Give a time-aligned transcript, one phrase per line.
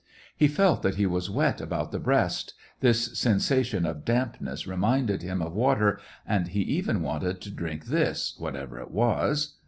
[0.35, 5.43] He felt that he was wet about the breast: this sensation of dampness reminded him
[5.43, 9.57] of water, and he even wanted to drink this, whatever it was.